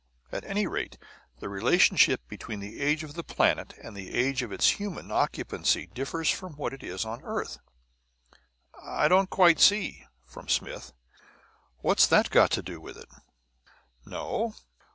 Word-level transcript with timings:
At 0.31 0.43
any 0.45 0.65
rate, 0.65 0.97
the 1.41 1.47
relationship 1.47 2.27
between 2.27 2.59
the 2.59 2.81
age 2.81 3.03
of 3.03 3.13
the 3.13 3.23
planet 3.23 3.75
and 3.83 3.95
the 3.95 4.15
age 4.15 4.41
of 4.41 4.51
its 4.51 4.67
human 4.79 5.11
occupancy 5.11 5.85
differs 5.85 6.27
from 6.27 6.53
what 6.53 6.73
it 6.73 6.81
is 6.81 7.05
on 7.05 7.21
the 7.21 7.27
earth." 7.27 7.59
"I 8.83 9.07
don't 9.07 9.29
quite 9.29 9.59
see," 9.59 10.07
from 10.25 10.47
Smith, 10.47 10.91
"what 11.81 11.99
that's 11.99 12.29
got 12.29 12.49
to 12.53 12.63
do 12.63 12.81
with 12.81 12.97
it." 12.97 13.09
"No? 14.03 14.55